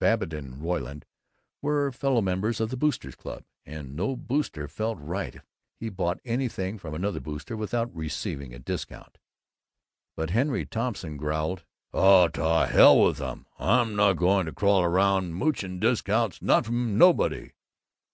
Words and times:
Babbitt 0.00 0.32
and 0.32 0.62
Ryland 0.64 1.04
were 1.60 1.92
fellow 1.92 2.22
members 2.22 2.58
of 2.58 2.70
the 2.70 2.76
Boosters' 2.78 3.14
Club, 3.16 3.44
and 3.66 3.94
no 3.94 4.16
Booster 4.16 4.66
felt 4.66 4.96
right 4.98 5.34
if 5.34 5.44
he 5.78 5.90
bought 5.90 6.20
anything 6.24 6.78
from 6.78 6.94
another 6.94 7.20
Booster 7.20 7.54
without 7.54 7.94
receiving 7.94 8.54
a 8.54 8.58
discount. 8.58 9.18
But 10.16 10.30
Henry 10.30 10.64
Thompson 10.64 11.18
growled, 11.18 11.64
"Oh, 11.92 12.28
t' 12.28 12.40
hell 12.40 12.98
with 13.02 13.20
'em! 13.20 13.44
I'm 13.58 13.94
not 13.94 14.14
going 14.14 14.46
to 14.46 14.52
crawl 14.54 14.82
around 14.82 15.34
mooching 15.34 15.80
discounts, 15.80 16.40
not 16.40 16.64
from 16.64 16.96
nobody." 16.96 17.52